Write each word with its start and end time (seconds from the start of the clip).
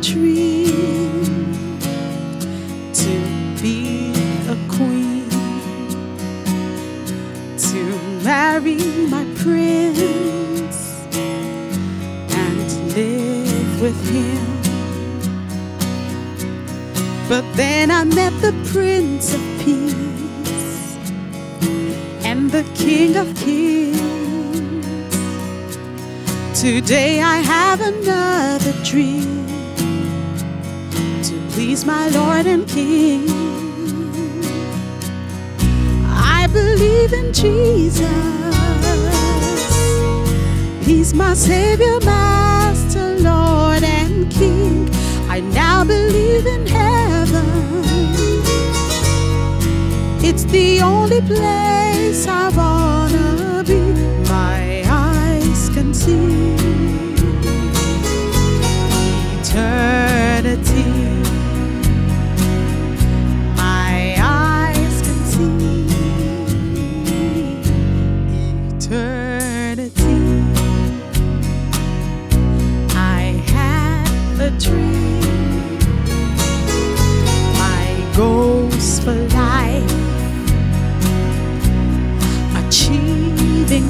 dream 0.00 1.52
to 2.92 3.12
be 3.60 4.12
a 4.48 4.56
queen, 4.68 5.28
to 7.58 7.80
marry 8.22 8.76
my 9.08 9.24
prince 9.36 11.04
and 12.30 12.94
live 12.94 13.82
with 13.82 13.98
him. 14.10 14.46
But 17.28 17.44
then 17.56 17.90
I 17.90 18.04
met 18.04 18.32
the 18.40 18.52
Prince 18.72 19.34
of 19.34 19.40
Peace 19.64 20.96
and 22.24 22.50
the 22.50 22.62
King 22.74 23.16
of 23.16 23.34
Kings. 23.36 24.15
Today 26.60 27.20
I 27.20 27.36
have 27.40 27.82
another 27.82 28.72
dream 28.82 29.46
to 31.22 31.34
please 31.50 31.84
my 31.84 32.08
Lord 32.08 32.46
and 32.46 32.66
King. 32.66 33.28
I 36.08 36.48
believe 36.50 37.12
in 37.12 37.34
Jesus. 37.34 38.00
He's 40.86 41.12
my 41.12 41.34
Savior, 41.34 42.00
Master, 42.00 43.18
Lord, 43.18 43.84
and 43.84 44.30
King. 44.30 44.88
I 45.28 45.40
now 45.40 45.84
believe 45.84 46.46
in 46.46 46.66
heaven. 46.66 47.44
It's 50.24 50.44
the 50.44 50.80
only 50.80 51.20
place 51.20 52.26
I 52.26 52.48
wanna 52.48 53.45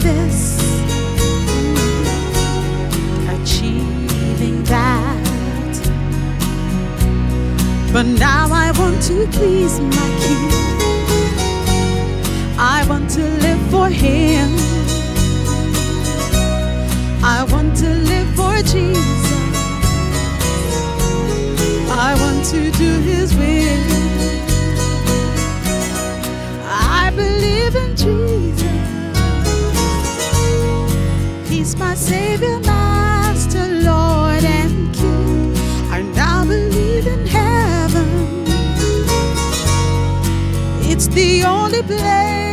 this. 0.00 0.58
Achieving 3.28 4.62
that. 4.64 5.20
But 7.92 8.06
now 8.06 8.48
I 8.50 8.72
want 8.78 9.02
to 9.04 9.26
please 9.28 9.78
my 9.80 10.08
King. 10.22 10.50
I 12.58 12.86
want 12.88 13.10
to 13.10 13.22
live 13.44 13.60
for 13.70 13.88
Him. 13.88 14.50
I 17.22 17.44
want 17.50 17.76
to 17.78 17.88
live 17.88 18.28
for 18.34 18.56
Jesus. 18.62 19.20
I 21.92 22.14
want 22.20 22.44
to 22.46 22.70
do 22.78 23.09
Savior, 32.00 32.58
Master, 32.60 33.68
Lord, 33.68 34.42
and 34.42 34.94
King. 34.94 35.54
I 35.90 36.00
now 36.14 36.44
believe 36.44 37.06
in 37.06 37.26
heaven. 37.26 38.08
It's 40.90 41.08
the 41.08 41.44
only 41.44 41.82
place 41.82 42.49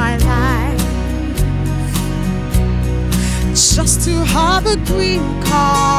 my 0.00 0.16
life, 0.16 0.80
just 3.52 4.02
to 4.06 4.14
have 4.24 4.64
a 4.64 4.76
green 4.90 5.22
card, 5.42 5.89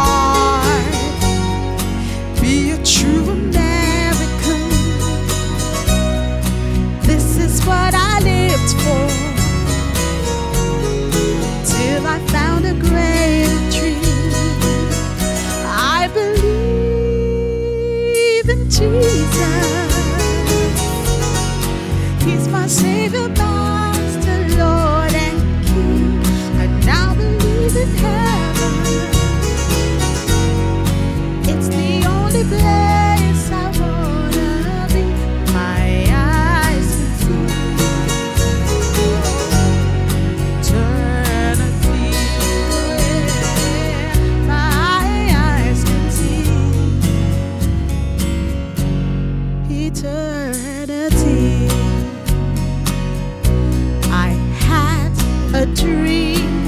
a 55.53 55.65
dream, 55.75 56.63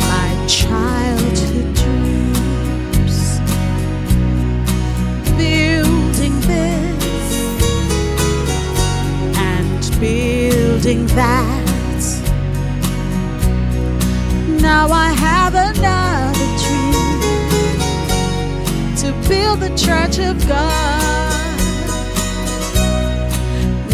my 0.00 0.46
childhood 0.46 1.74
dreams, 1.74 3.38
building 5.38 6.40
this 6.40 7.34
and 9.38 10.00
building 10.00 11.06
that. 11.06 11.64
Now 14.60 14.88
I 14.90 15.12
have 15.12 15.54
another 15.54 16.48
dream 16.64 17.20
to 18.98 19.28
build 19.28 19.60
the 19.60 19.74
church 19.74 20.18
of 20.18 20.46
God. 20.46 21.60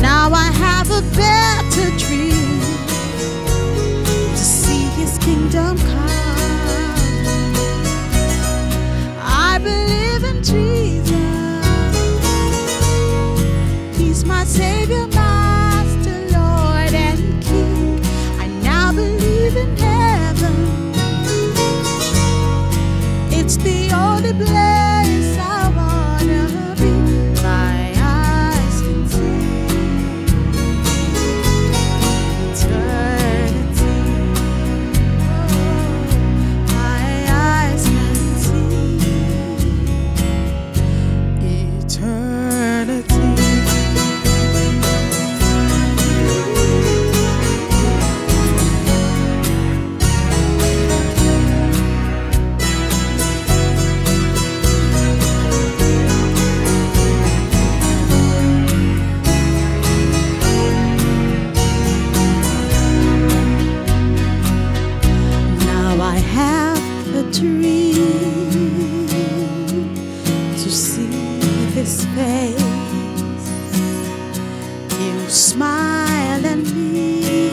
Now 0.00 0.32
I 0.32 0.50
have 0.50 0.90
a 0.90 1.02
better 1.14 1.96
dream 1.98 2.29
I 9.22 9.58
believe 9.62 10.24
in 10.24 10.42
Jesus. 10.42 11.10
He's 13.98 14.24
my 14.24 14.44
Savior, 14.44 15.06
Master, 15.08 16.18
Lord, 16.38 16.94
and 16.94 17.42
King. 17.42 18.00
I 18.38 18.46
now 18.62 18.92
believe 18.92 19.56
in 19.56 19.76
heaven. 19.76 20.54
It's 23.32 23.56
the 23.56 23.90
only 23.92 24.32
His 71.80 72.04
face. 72.14 72.60
He'll 74.98 75.28
smile 75.30 76.44
at 76.44 76.58
me 76.74 77.48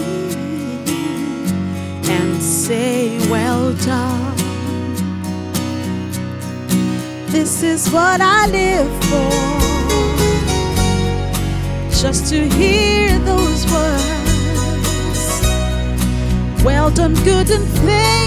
and 2.10 2.42
say, 2.44 3.20
Well 3.30 3.72
done. 3.86 4.36
This 7.28 7.64
is 7.64 7.90
what 7.90 8.20
I 8.20 8.48
live 8.48 8.92
for. 9.06 9.32
Just 12.02 12.28
to 12.32 12.50
hear 12.50 13.18
those 13.20 13.66
words. 13.72 15.24
Well 16.66 16.92
done, 16.92 17.14
good 17.24 17.50
and 17.50 17.66
faithful 17.80 18.27